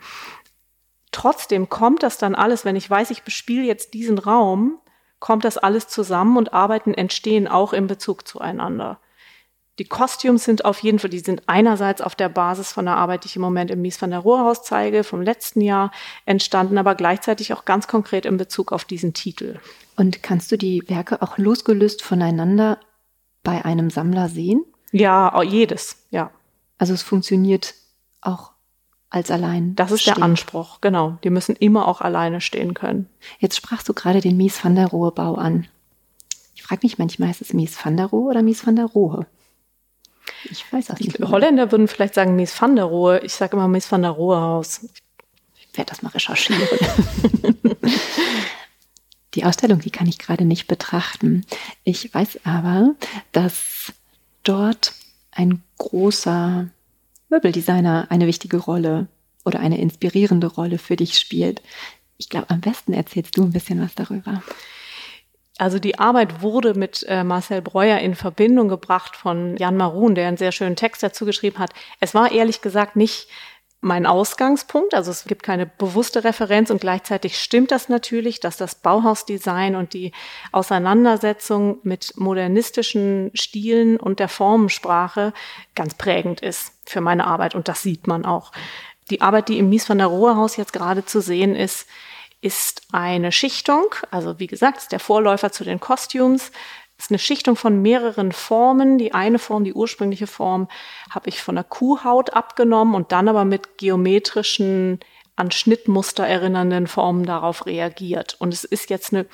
[1.13, 4.79] Trotzdem kommt das dann alles, wenn ich weiß, ich bespiele jetzt diesen Raum,
[5.21, 8.99] kommt das alles zusammen und Arbeiten entstehen auch in Bezug zueinander.
[9.79, 13.23] Die Costumes sind auf jeden Fall, die sind einerseits auf der Basis von der Arbeit,
[13.23, 15.93] die ich im Moment im Mies van der Rohe Haus zeige, vom letzten Jahr
[16.27, 19.61] entstanden, aber gleichzeitig auch ganz konkret in Bezug auf diesen Titel.
[19.97, 22.81] Und kannst du die Werke auch losgelöst voneinander
[23.45, 24.65] bei einem Sammler sehen?
[24.91, 26.33] Ja, jedes, ja.
[26.79, 27.75] Also es funktioniert
[28.21, 28.53] auch
[29.11, 29.75] als allein.
[29.75, 30.15] Das ist stehen.
[30.15, 31.19] der Anspruch, genau.
[31.25, 33.09] Die müssen immer auch alleine stehen können.
[33.39, 35.67] Jetzt sprachst du gerade den Mies van der Rohe Bau an.
[36.55, 39.27] Ich frage mich manchmal, ist es Mies van der Rohe oder Mies van der Rohe?
[40.51, 41.19] Ich weiß auch nicht.
[41.19, 43.21] Die Holländer würden vielleicht sagen Mies van der Rohe.
[43.21, 44.87] Ich sage immer Mies van der Rohe Haus.
[45.55, 46.63] Ich werde das mal recherchieren.
[49.35, 51.47] die Ausstellung, die kann ich gerade nicht betrachten.
[51.85, 52.95] Ich weiß aber,
[53.33, 53.93] dass
[54.43, 54.93] dort
[55.31, 56.69] ein großer
[57.29, 59.09] Möbeldesigner eine wichtige Rolle
[59.45, 61.63] oder eine inspirierende Rolle für dich spielt.
[62.17, 64.43] Ich glaube, am besten erzählst du ein bisschen was darüber.
[65.59, 70.29] Also die Arbeit wurde mit äh, Marcel Breuer in Verbindung gebracht von Jan Marun, der
[70.29, 71.73] einen sehr schönen Text dazu geschrieben hat.
[71.99, 73.29] Es war ehrlich gesagt nicht
[73.81, 74.95] mein Ausgangspunkt.
[74.95, 79.93] Also es gibt keine bewusste Referenz und gleichzeitig stimmt das natürlich, dass das Bauhausdesign und
[79.93, 80.13] die
[80.53, 85.33] Auseinandersetzung mit modernistischen Stilen und der Formensprache
[85.75, 88.53] ganz prägend ist für meine Arbeit und das sieht man auch.
[89.11, 91.87] Die Arbeit, die im Mies van der Rohe Haus jetzt gerade zu sehen ist,
[92.41, 96.53] ist eine Schichtung, also wie gesagt, ist der Vorläufer zu den Costumes,
[96.99, 98.99] ist eine Schichtung von mehreren Formen.
[98.99, 100.69] Die eine Form, die ursprüngliche Form,
[101.11, 105.01] habe ich von der Kuhhaut abgenommen und dann aber mit geometrischen,
[105.37, 108.37] an Schnittmuster erinnernden Formen darauf reagiert.
[108.41, 109.27] Und es ist jetzt eine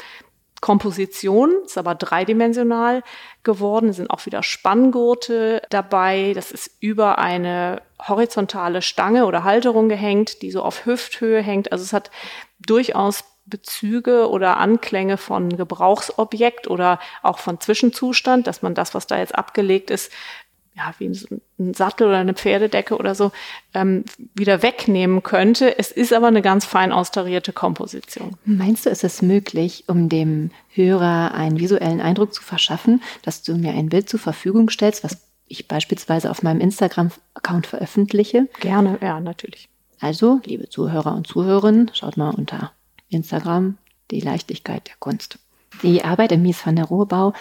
[0.61, 3.03] Komposition, ist aber dreidimensional
[3.42, 3.88] geworden.
[3.88, 6.33] Es sind auch wieder Spanngurte dabei.
[6.35, 11.72] Das ist über eine horizontale Stange oder Halterung gehängt, die so auf Hüfthöhe hängt.
[11.72, 12.11] Also es hat
[12.61, 19.19] durchaus Bezüge oder Anklänge von Gebrauchsobjekt oder auch von Zwischenzustand, dass man das, was da
[19.19, 20.11] jetzt abgelegt ist,
[20.77, 21.07] ja, wie
[21.59, 23.31] ein Sattel oder eine Pferdedecke oder so,
[23.75, 24.05] ähm,
[24.35, 25.79] wieder wegnehmen könnte.
[25.79, 28.37] Es ist aber eine ganz fein austarierte Komposition.
[28.45, 33.55] Meinst du, ist es möglich, um dem Hörer einen visuellen Eindruck zu verschaffen, dass du
[33.55, 38.49] mir ein Bild zur Verfügung stellst, was ich beispielsweise auf meinem Instagram-Account veröffentliche?
[38.61, 39.69] Gerne, ja, natürlich.
[40.01, 42.73] Also, liebe Zuhörer und Zuhörerinnen, schaut mal unter
[43.14, 43.79] Instagram
[44.11, 45.38] die Leichtigkeit der Kunst.
[45.83, 47.33] Die Arbeit im Mies van der Rohe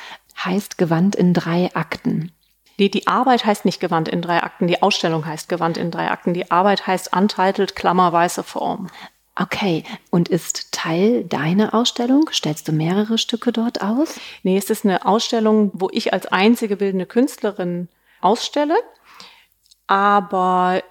[0.44, 2.32] heißt Gewandt in drei Akten.
[2.78, 6.10] Nee, die Arbeit heißt nicht Gewandt in drei Akten, die Ausstellung heißt Gewandt in drei
[6.10, 6.34] Akten.
[6.34, 8.90] Die Arbeit heißt Untitled Klammer weiße Form.
[9.36, 12.30] Okay, und ist Teil deiner Ausstellung?
[12.32, 14.20] Stellst du mehrere Stücke dort aus?
[14.44, 17.90] Nee, es ist eine Ausstellung, wo ich als einzige bildende Künstlerin
[18.22, 18.76] ausstelle,
[19.88, 20.84] aber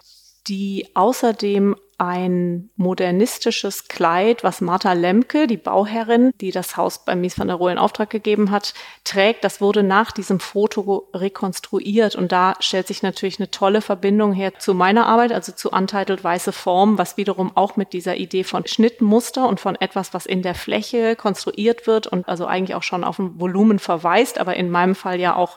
[0.48, 7.38] die außerdem ein modernistisches Kleid, was Martha Lemke, die Bauherrin, die das Haus bei Mies
[7.38, 9.44] van der Rohe in Auftrag gegeben hat, trägt.
[9.44, 14.58] Das wurde nach diesem Foto rekonstruiert und da stellt sich natürlich eine tolle Verbindung her
[14.58, 18.66] zu meiner Arbeit, also zu Untitled Weiße Form, was wiederum auch mit dieser Idee von
[18.66, 23.04] Schnittmuster und von etwas, was in der Fläche konstruiert wird und also eigentlich auch schon
[23.04, 25.56] auf ein Volumen verweist, aber in meinem Fall ja auch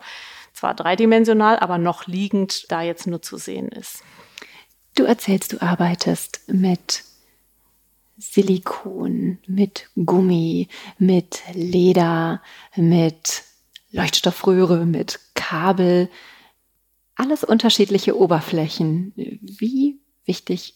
[0.53, 4.03] zwar dreidimensional, aber noch liegend da jetzt nur zu sehen ist.
[4.95, 7.03] Du erzählst, du arbeitest mit
[8.17, 12.41] Silikon, mit Gummi, mit Leder,
[12.77, 13.43] mit
[13.91, 16.09] Leuchtstoffröhre, mit Kabel.
[17.15, 19.11] Alles unterschiedliche Oberflächen.
[19.15, 20.75] Wie wichtig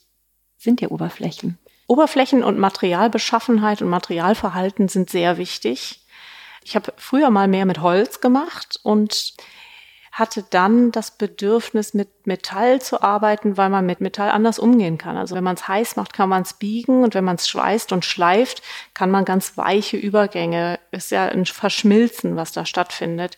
[0.58, 1.58] sind dir Oberflächen?
[1.88, 6.02] Oberflächen und Materialbeschaffenheit und Materialverhalten sind sehr wichtig.
[6.66, 9.34] Ich habe früher mal mehr mit Holz gemacht und
[10.20, 15.18] hatte dann das Bedürfnis, mit Metall zu arbeiten, weil man mit Metall anders umgehen kann.
[15.18, 17.92] Also wenn man es heiß macht, kann man es biegen und wenn man es schweißt
[17.94, 18.62] und schleift,
[18.94, 23.38] kann man ganz weiche Übergänge, ist ja ein Verschmilzen, was da stattfindet.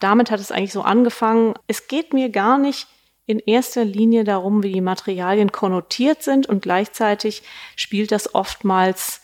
[0.00, 1.54] Damit hat es eigentlich so angefangen.
[1.66, 2.88] Es geht mir gar nicht
[3.26, 7.42] in erster Linie darum, wie die Materialien konnotiert sind und gleichzeitig
[7.76, 9.20] spielt das oftmals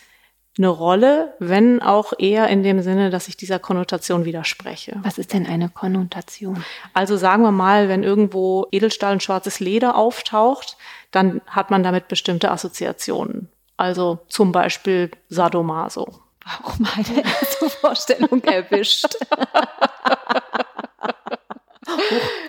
[0.58, 4.98] eine Rolle, wenn auch eher in dem Sinne, dass ich dieser Konnotation widerspreche.
[5.02, 6.64] Was ist denn eine Konnotation?
[6.92, 10.76] Also sagen wir mal, wenn irgendwo Edelstahl und schwarzes Leder auftaucht,
[11.12, 13.48] dann hat man damit bestimmte Assoziationen.
[13.76, 16.20] Also zum Beispiel Sadomaso.
[16.64, 19.16] Auch meine erste Vorstellung erwischt.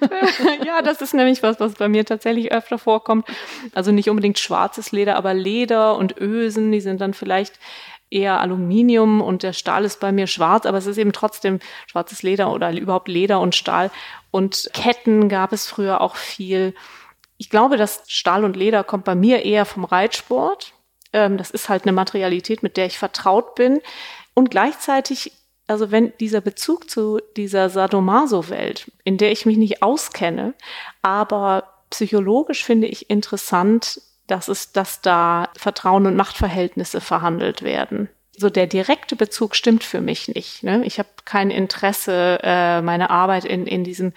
[0.65, 3.27] ja, das ist nämlich was, was bei mir tatsächlich öfter vorkommt.
[3.73, 7.59] Also nicht unbedingt schwarzes Leder, aber Leder und Ösen, die sind dann vielleicht
[8.11, 12.23] eher Aluminium und der Stahl ist bei mir schwarz, aber es ist eben trotzdem schwarzes
[12.23, 13.89] Leder oder überhaupt Leder und Stahl.
[14.31, 16.75] Und Ketten gab es früher auch viel.
[17.37, 20.73] Ich glaube, dass Stahl und Leder kommt bei mir eher vom Reitsport.
[21.13, 23.79] Ähm, das ist halt eine Materialität, mit der ich vertraut bin.
[24.33, 25.31] Und gleichzeitig
[25.71, 30.53] also wenn dieser Bezug zu dieser Sadomaso-Welt, in der ich mich nicht auskenne,
[31.01, 38.09] aber psychologisch finde ich interessant, dass es, dass da Vertrauen und Machtverhältnisse verhandelt werden.
[38.37, 40.63] So der direkte Bezug stimmt für mich nicht.
[40.63, 40.83] Ne?
[40.85, 44.13] Ich habe kein Interesse, äh, meine Arbeit in, in diesem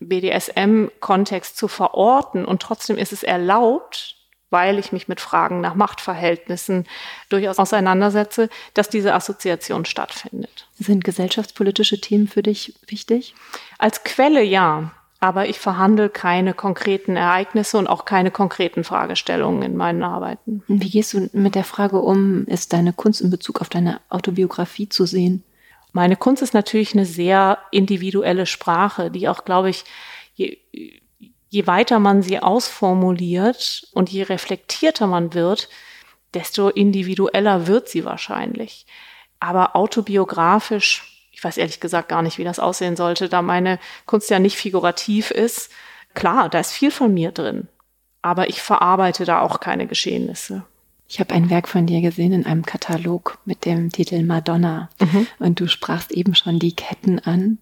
[0.00, 4.16] BDSM-Kontext zu verorten und trotzdem ist es erlaubt,
[4.52, 6.84] weil ich mich mit Fragen nach Machtverhältnissen
[7.30, 10.68] durchaus auseinandersetze, dass diese Assoziation stattfindet.
[10.78, 13.34] Sind gesellschaftspolitische Themen für dich wichtig?
[13.78, 19.76] Als Quelle ja, aber ich verhandle keine konkreten Ereignisse und auch keine konkreten Fragestellungen in
[19.76, 20.62] meinen Arbeiten.
[20.68, 24.88] Wie gehst du mit der Frage um, ist deine Kunst in Bezug auf deine Autobiografie
[24.88, 25.44] zu sehen?
[25.92, 29.84] Meine Kunst ist natürlich eine sehr individuelle Sprache, die auch, glaube ich,
[30.34, 30.58] je,
[31.52, 35.68] je weiter man sie ausformuliert und je reflektierter man wird,
[36.32, 38.86] desto individueller wird sie wahrscheinlich.
[39.38, 44.30] Aber autobiografisch, ich weiß ehrlich gesagt gar nicht, wie das aussehen sollte, da meine Kunst
[44.30, 45.70] ja nicht figurativ ist.
[46.14, 47.68] Klar, da ist viel von mir drin,
[48.22, 50.64] aber ich verarbeite da auch keine Geschehnisse.
[51.06, 54.88] Ich habe ein Werk von dir gesehen in einem Katalog mit dem Titel Madonna.
[54.98, 55.26] Mhm.
[55.38, 57.58] Und du sprachst eben schon die Ketten an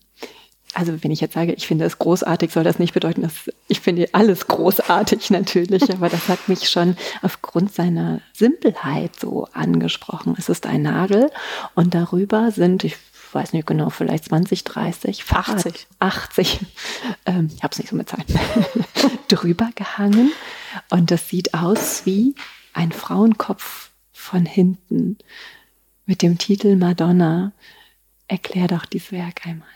[0.75, 3.81] also wenn ich jetzt sage, ich finde es großartig, soll das nicht bedeuten, dass ich
[3.81, 10.35] finde alles großartig natürlich, aber das hat mich schon aufgrund seiner Simpelheit so angesprochen.
[10.39, 11.31] Es ist ein Nagel
[11.75, 12.97] und darüber sind, ich
[13.33, 15.87] weiß nicht genau, vielleicht 20, 30, 80.
[15.99, 16.61] 80,
[17.27, 18.25] ähm, ich habe es nicht so mit Zahlen,
[19.29, 20.33] drüber gehangen
[20.89, 22.35] und das sieht aus wie
[22.73, 25.19] ein Frauenkopf von hinten
[26.07, 27.53] mit dem Titel Madonna.
[28.29, 29.69] Erklär doch dieses Werk einmal.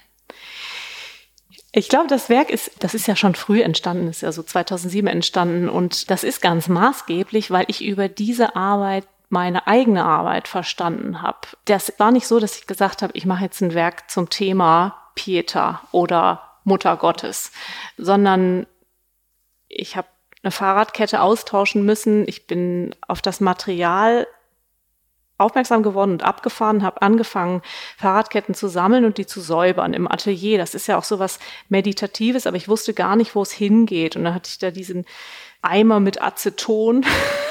[1.76, 5.08] Ich glaube, das Werk ist, das ist ja schon früh entstanden, ist ja so 2007
[5.08, 11.20] entstanden und das ist ganz maßgeblich, weil ich über diese Arbeit meine eigene Arbeit verstanden
[11.20, 11.38] habe.
[11.64, 14.96] Das war nicht so, dass ich gesagt habe, ich mache jetzt ein Werk zum Thema
[15.16, 17.50] Pieta oder Mutter Gottes,
[17.96, 18.68] sondern
[19.68, 20.06] ich habe
[20.44, 22.28] eine Fahrradkette austauschen müssen.
[22.28, 24.28] Ich bin auf das Material
[25.38, 27.62] aufmerksam geworden und abgefahren, habe angefangen,
[27.96, 30.58] Fahrradketten zu sammeln und die zu säubern im Atelier.
[30.58, 34.16] Das ist ja auch so was Meditatives, aber ich wusste gar nicht, wo es hingeht.
[34.16, 35.04] Und dann hatte ich da diesen
[35.62, 37.04] Eimer mit Aceton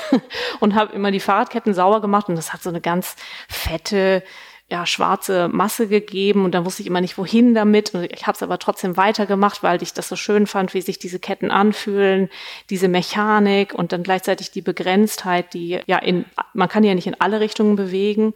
[0.60, 3.16] und habe immer die Fahrradketten sauber gemacht und das hat so eine ganz
[3.50, 4.24] fette
[4.74, 7.94] ja, schwarze Masse gegeben und dann wusste ich immer nicht, wohin damit.
[7.94, 10.98] Und ich habe es aber trotzdem weitergemacht, weil ich das so schön fand, wie sich
[10.98, 12.28] diese Ketten anfühlen,
[12.72, 17.22] diese Mechanik und dann gleichzeitig die Begrenztheit, die ja in, man kann ja nicht in
[17.22, 18.34] alle Richtungen bewegen.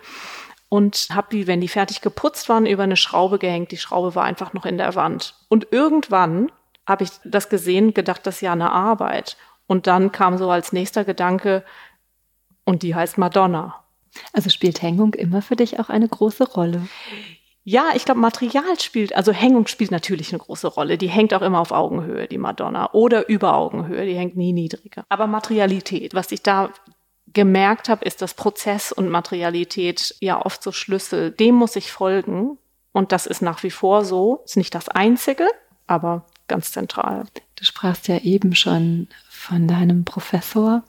[0.70, 3.72] Und habe die, wenn die fertig geputzt waren, über eine Schraube gehängt.
[3.72, 5.34] Die Schraube war einfach noch in der Wand.
[5.48, 6.52] Und irgendwann
[6.86, 9.38] habe ich das gesehen, gedacht, das ist ja eine Arbeit.
[9.66, 11.64] Und dann kam so als nächster Gedanke,
[12.64, 13.87] und die heißt Madonna.
[14.34, 16.88] Also spielt Hängung immer für dich auch eine große Rolle?
[17.64, 20.98] Ja, ich glaube, Material spielt, also Hängung spielt natürlich eine große Rolle.
[20.98, 25.06] Die hängt auch immer auf Augenhöhe, die Madonna, oder über Augenhöhe, die hängt nie niedriger.
[25.10, 26.72] Aber Materialität, was ich da
[27.34, 32.58] gemerkt habe, ist, dass Prozess und Materialität ja oft so Schlüssel, dem muss ich folgen.
[32.94, 35.48] Und das ist nach wie vor so, ist nicht das Einzige,
[35.88, 37.26] aber ganz zentral.
[37.58, 39.10] Du sprachst ja eben schon
[39.48, 40.84] von deinem Professor,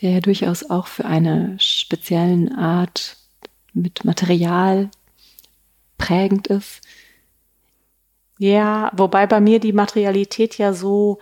[0.00, 3.16] der ja durchaus auch für eine speziellen Art
[3.72, 4.90] mit Material
[5.98, 6.82] prägend ist.
[8.38, 11.18] Ja, wobei bei mir die Materialität ja so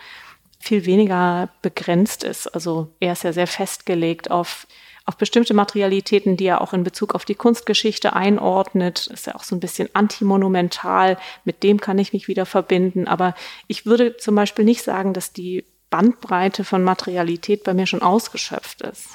[0.58, 2.48] viel weniger begrenzt ist.
[2.48, 4.66] Also er ist ja sehr festgelegt auf,
[5.06, 9.06] auf bestimmte Materialitäten, die er auch in Bezug auf die Kunstgeschichte einordnet.
[9.06, 11.16] Ist ja auch so ein bisschen antimonumental.
[11.44, 13.08] Mit dem kann ich mich wieder verbinden.
[13.08, 13.34] Aber
[13.68, 18.82] ich würde zum Beispiel nicht sagen, dass die Bandbreite von Materialität bei mir schon ausgeschöpft
[18.82, 19.10] ist.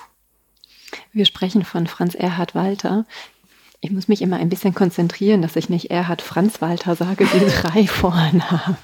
[1.12, 3.06] Wir sprechen von Franz Erhard Walter.
[3.82, 7.40] Ich muss mich immer ein bisschen konzentrieren, dass ich nicht Erhard Franz Walter sage, die
[7.62, 8.78] drei Vornamen.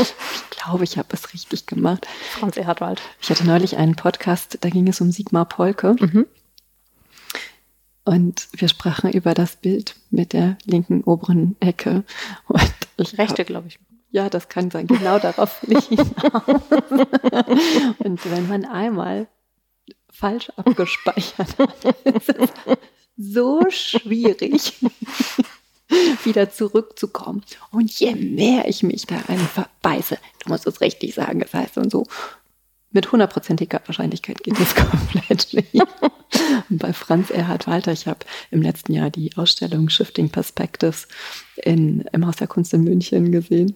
[0.00, 0.14] Ich
[0.50, 2.06] glaube, ich habe es richtig gemacht.
[2.38, 3.02] Franz Erhard Walter.
[3.20, 5.96] Ich hatte neulich einen Podcast, da ging es um Sigmar Polke.
[5.98, 6.26] Mhm.
[8.04, 12.04] Und wir sprachen über das Bild mit der linken oberen Ecke.
[12.46, 13.80] Und ich Rechte, glaube ich.
[14.10, 14.86] Ja, das kann sein.
[14.86, 16.42] Genau darauf will ich hinaus.
[17.98, 19.28] Und wenn man einmal
[20.10, 22.50] falsch abgespeichert hat, ist es
[23.16, 24.74] so schwierig,
[26.24, 27.42] wieder zurückzukommen.
[27.70, 31.78] Und je mehr ich mich da rein verbeiße, du musst es richtig sagen, das heißt
[31.78, 32.04] und so,
[32.92, 35.74] mit hundertprozentiger Wahrscheinlichkeit geht das komplett nicht.
[36.68, 41.08] Und bei Franz Erhard Walter, ich habe im letzten Jahr die Ausstellung Shifting Perspectives
[41.56, 43.74] in, im Haus der Kunst in München gesehen.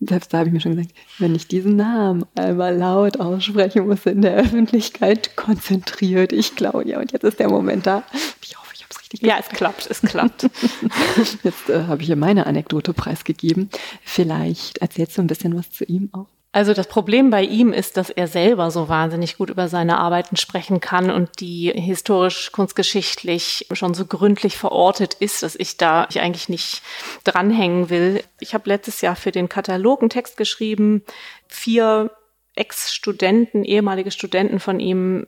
[0.00, 4.04] Selbst da habe ich mir schon gesagt, wenn ich diesen Namen einmal laut aussprechen muss
[4.04, 7.00] in der Öffentlichkeit, konzentriert ich Claudia.
[7.00, 8.02] Und jetzt ist der Moment da.
[8.42, 9.38] Ich hoffe, ich habe es richtig gemacht.
[9.38, 10.42] Ja, es klappt, es klappt.
[11.42, 13.70] jetzt äh, habe ich hier meine Anekdote preisgegeben.
[14.02, 16.28] Vielleicht erzählst du ein bisschen was zu ihm auch.
[16.56, 20.38] Also das Problem bei ihm ist, dass er selber so wahnsinnig gut über seine Arbeiten
[20.38, 26.18] sprechen kann und die historisch kunstgeschichtlich schon so gründlich verortet ist, dass ich da ich
[26.18, 26.80] eigentlich nicht
[27.24, 28.24] dranhängen will.
[28.40, 31.02] Ich habe letztes Jahr für den Katalog einen Text geschrieben.
[31.46, 32.10] Vier
[32.54, 35.26] Ex-Studenten, ehemalige Studenten von ihm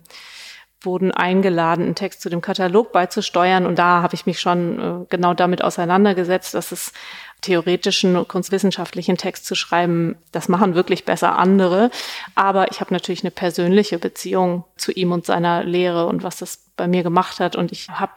[0.80, 3.66] wurden eingeladen, einen Text zu dem Katalog beizusteuern.
[3.66, 6.92] Und da habe ich mich schon äh, genau damit auseinandergesetzt, dass es
[7.40, 11.90] theoretischen kunstwissenschaftlichen Text zu schreiben, das machen wirklich besser andere.
[12.34, 16.70] Aber ich habe natürlich eine persönliche Beziehung zu ihm und seiner Lehre und was das
[16.76, 17.56] bei mir gemacht hat.
[17.56, 18.12] Und ich habe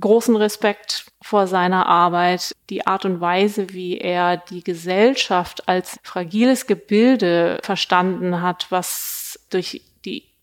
[0.00, 6.66] großen Respekt vor seiner Arbeit, die Art und Weise, wie er die Gesellschaft als fragiles
[6.66, 9.82] Gebilde verstanden hat, was durch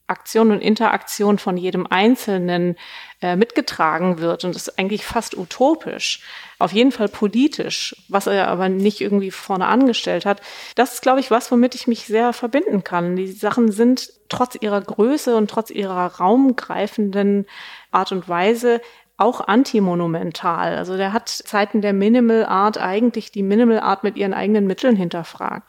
[0.07, 2.75] Aktion und Interaktion von jedem Einzelnen
[3.21, 4.43] äh, mitgetragen wird.
[4.43, 6.21] Und das ist eigentlich fast utopisch.
[6.59, 10.41] Auf jeden Fall politisch, was er aber nicht irgendwie vorne angestellt hat.
[10.75, 13.15] Das ist, glaube ich, was, womit ich mich sehr verbinden kann.
[13.15, 17.45] Die Sachen sind trotz ihrer Größe und trotz ihrer raumgreifenden
[17.91, 18.81] Art und Weise
[19.17, 20.75] auch antimonumental.
[20.77, 24.95] Also der hat Zeiten der Minimal Art eigentlich die Minimal Art mit ihren eigenen Mitteln
[24.95, 25.67] hinterfragt.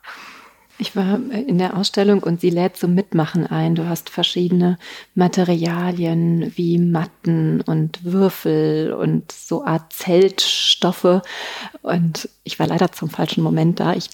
[0.79, 3.75] Ich war in der Ausstellung und sie lädt zum Mitmachen ein.
[3.75, 4.79] Du hast verschiedene
[5.15, 11.23] Materialien wie Matten und Würfel und so Art Zeltstoffe.
[11.83, 13.95] Und ich war leider zum falschen Moment da.
[13.95, 14.11] Ich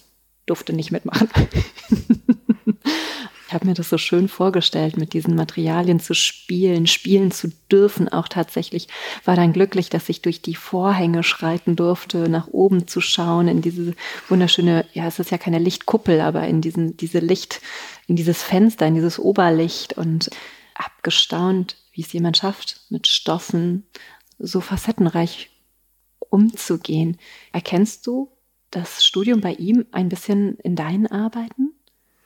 [0.47, 1.29] durfte nicht mitmachen.
[3.53, 8.09] Ich habe mir das so schön vorgestellt, mit diesen Materialien zu spielen, spielen zu dürfen.
[8.09, 8.89] Auch tatsächlich
[9.27, 13.61] war dann glücklich, dass ich durch die Vorhänge schreiten durfte, nach oben zu schauen, in
[13.61, 13.95] diese
[14.31, 17.61] wunderschöne, ja, es ist ja keine Lichtkuppel, aber in diesen, diese Licht,
[18.07, 20.31] in dieses Fenster, in dieses Oberlicht und
[20.75, 23.85] abgestaunt, wie es jemand schafft, mit Stoffen
[24.39, 25.51] so facettenreich
[26.31, 27.19] umzugehen.
[27.53, 28.31] Erkennst du
[28.71, 31.72] das Studium bei ihm ein bisschen in deinen Arbeiten?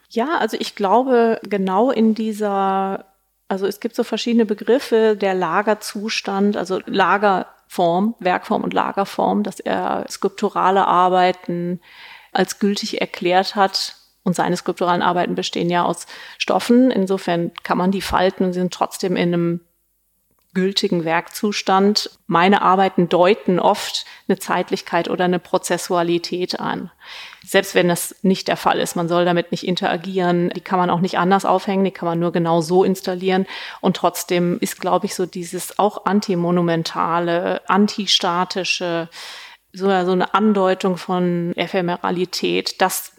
[0.09, 3.07] Ja, also ich glaube, genau in dieser,
[3.49, 10.07] also es gibt so verschiedene Begriffe, der Lagerzustand, also Lagerform, Werkform und Lagerform, dass er
[10.09, 11.81] skulpturale Arbeiten
[12.33, 13.97] als gültig erklärt hat.
[14.23, 16.91] Und seine skulpturalen Arbeiten bestehen ja aus Stoffen.
[16.91, 19.61] Insofern kann man die falten und sind trotzdem in einem
[20.57, 22.09] gültigen Werkzustand.
[22.27, 26.91] Meine Arbeiten deuten oft eine Zeitlichkeit oder eine Prozessualität an.
[27.45, 30.89] Selbst wenn das nicht der Fall ist, man soll damit nicht interagieren, die kann man
[30.89, 33.45] auch nicht anders aufhängen, die kann man nur genau so installieren.
[33.83, 39.11] Und trotzdem ist, glaube ich, so dieses auch antimonumentale, antistatische,
[39.75, 43.13] so, eine Andeutung von Ephemeralität, das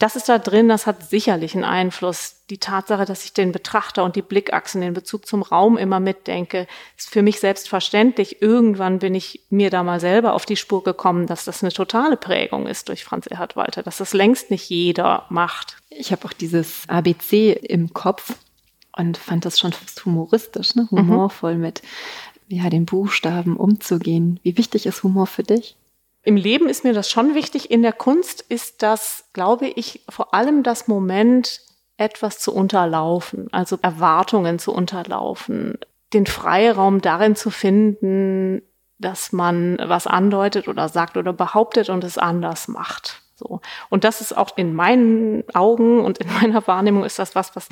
[0.00, 2.36] das ist da drin, das hat sicherlich einen Einfluss.
[2.48, 6.66] Die Tatsache, dass ich den Betrachter und die Blickachsen, den Bezug zum Raum immer mitdenke,
[6.96, 8.40] ist für mich selbstverständlich.
[8.40, 12.16] Irgendwann bin ich mir da mal selber auf die Spur gekommen, dass das eine totale
[12.16, 15.76] Prägung ist durch Franz Erhard Walter, dass das längst nicht jeder macht.
[15.90, 18.34] Ich habe auch dieses ABC im Kopf
[18.96, 20.88] und fand das schon fast humoristisch, ne?
[20.90, 21.60] humorvoll mhm.
[21.60, 21.82] mit
[22.48, 24.40] ja, den Buchstaben umzugehen.
[24.42, 25.76] Wie wichtig ist Humor für dich?
[26.22, 27.70] Im Leben ist mir das schon wichtig.
[27.70, 31.60] In der Kunst ist das, glaube ich, vor allem das Moment
[31.96, 35.78] etwas zu unterlaufen, also Erwartungen zu unterlaufen,
[36.12, 38.62] den Freiraum darin zu finden,
[38.98, 43.22] dass man was andeutet oder sagt oder behauptet und es anders macht.
[43.34, 43.60] So.
[43.88, 47.68] Und das ist auch in meinen Augen und in meiner Wahrnehmung ist das was, was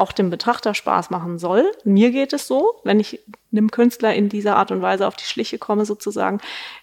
[0.00, 1.70] auch dem Betrachter Spaß machen soll.
[1.84, 3.20] Mir geht es so, wenn ich
[3.52, 6.40] einem Künstler in dieser Art und Weise auf die Schliche komme sozusagen.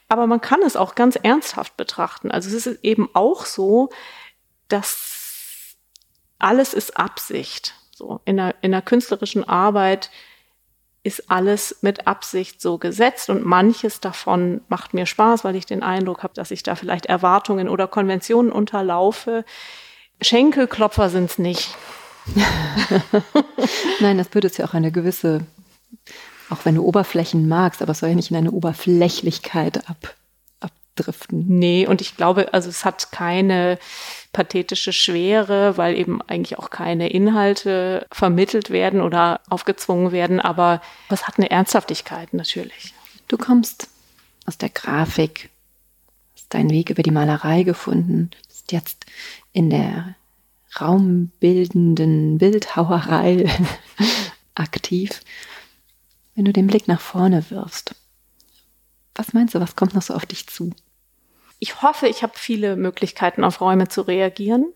[0.10, 2.32] Aber man kann es auch ganz ernsthaft betrachten.
[2.32, 3.90] Also es ist eben auch so,
[4.68, 5.76] dass
[6.40, 7.74] alles ist Absicht.
[7.92, 10.12] So in der, in der künstlerischen Arbeit
[11.04, 15.82] ist alles mit Absicht so gesetzt und manches davon macht mir Spaß, weil ich den
[15.82, 19.46] Eindruck habe, dass ich da vielleicht Erwartungen oder Konventionen unterlaufe.
[20.22, 21.76] Schenkelklopfer sind es nicht.
[24.00, 25.42] Nein, das würde es ja auch eine gewisse,
[26.50, 30.16] auch wenn du Oberflächen magst, aber es soll ja nicht in eine Oberflächlichkeit ab,
[30.60, 31.46] abdriften.
[31.48, 33.80] Nee, und ich glaube, also es hat keine
[34.34, 41.28] pathetische Schwere, weil eben eigentlich auch keine Inhalte vermittelt werden oder aufgezwungen werden, aber es
[41.28, 42.94] hat eine Ernsthaftigkeit natürlich.
[43.28, 43.90] Du kommst
[44.46, 45.50] aus der Grafik,
[46.36, 49.06] hast deinen Weg über die Malerei gefunden, bist jetzt
[49.54, 50.16] in der
[50.82, 53.50] raumbildenden Bildhauerei
[54.56, 55.22] aktiv.
[56.36, 57.96] Wenn du den Blick nach vorne wirfst,
[59.16, 60.72] was meinst du, was kommt noch so auf dich zu?
[61.60, 64.68] Ich hoffe, ich habe viele Möglichkeiten, auf Räume zu reagieren.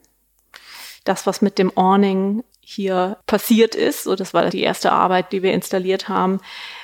[1.03, 5.43] Das, was mit dem Awning hier passiert ist, so das war die erste Arbeit, die
[5.43, 6.39] wir installiert haben.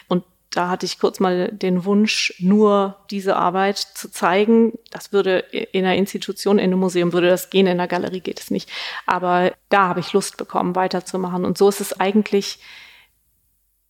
[0.07, 4.73] Und da hatte ich kurz mal den Wunsch, nur diese Arbeit zu zeigen.
[4.91, 8.39] Das würde in einer Institution, in einem Museum würde das gehen, in einer Galerie geht
[8.39, 8.69] es nicht.
[9.05, 11.45] Aber da habe ich Lust bekommen, weiterzumachen.
[11.45, 12.59] Und so ist es eigentlich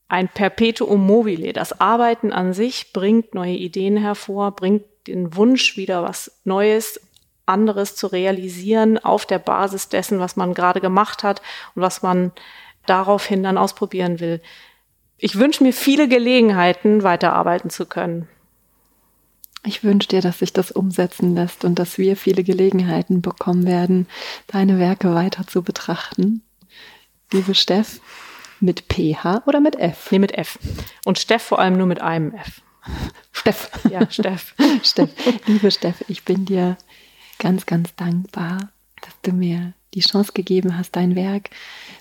[0.08, 1.54] ein Perpetuum mobile.
[1.54, 7.00] Das Arbeiten an sich bringt neue Ideen hervor, bringt den Wunsch, wieder was Neues,
[7.46, 11.42] anderes zu realisieren auf der Basis dessen, was man gerade gemacht hat
[11.76, 12.32] und was man
[12.86, 14.42] daraufhin dann ausprobieren will.
[15.18, 18.28] Ich wünsche mir viele Gelegenheiten, weiterarbeiten zu können.
[19.66, 24.08] Ich wünsche dir, dass sich das umsetzen lässt und dass wir viele Gelegenheiten bekommen werden,
[24.48, 26.42] deine Werke weiter zu betrachten.
[27.32, 28.00] Liebe Steff,
[28.60, 30.12] mit PH oder mit F?
[30.12, 30.58] Nee, mit F.
[31.04, 32.62] Und Steff vor allem nur mit einem F.
[33.32, 33.70] Steff.
[33.90, 34.56] Ja, Steff.
[34.84, 35.10] Steff.
[35.46, 36.78] Liebe Steff, ich bin dir
[37.40, 38.70] ganz, ganz dankbar,
[39.02, 41.50] dass du mir die Chance gegeben hast, dein Werk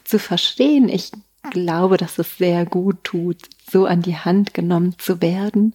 [0.05, 0.89] zu verstehen.
[0.89, 1.13] Ich
[1.51, 5.75] glaube, dass es sehr gut tut, so an die Hand genommen zu werden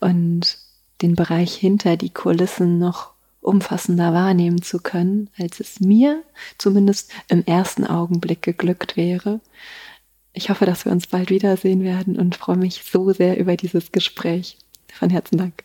[0.00, 0.58] und
[1.02, 6.22] den Bereich hinter die Kulissen noch umfassender wahrnehmen zu können, als es mir
[6.58, 9.40] zumindest im ersten Augenblick geglückt wäre.
[10.32, 13.92] Ich hoffe, dass wir uns bald wiedersehen werden und freue mich so sehr über dieses
[13.92, 14.58] Gespräch.
[14.92, 15.64] Von Herzen Dank.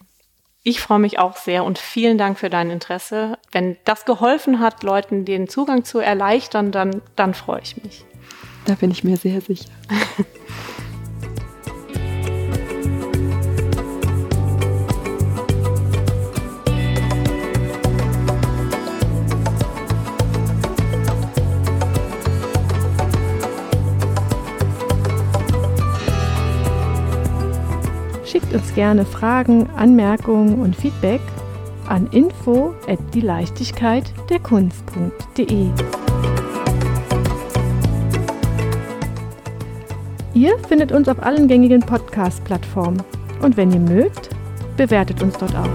[0.64, 3.38] Ich freue mich auch sehr und vielen Dank für dein Interesse.
[3.52, 8.07] Wenn das geholfen hat, Leuten den Zugang zu erleichtern, dann, dann freue ich mich.
[8.68, 9.70] Da bin ich mir sehr sicher.
[28.26, 31.22] Schickt uns gerne Fragen, Anmerkungen und Feedback
[31.88, 35.70] an info at die Leichtigkeit der Kunst.de.
[40.38, 43.02] Ihr findet uns auf allen gängigen Podcast-Plattformen
[43.42, 44.30] und wenn ihr mögt,
[44.78, 45.68] bewertet uns dort auch.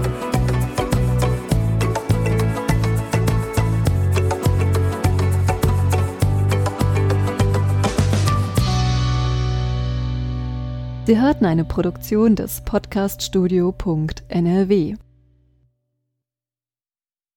[11.07, 14.95] Sie hörten eine Produktion des Podcaststudio.nrw.